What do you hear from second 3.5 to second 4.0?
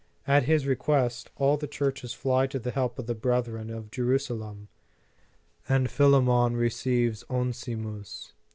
of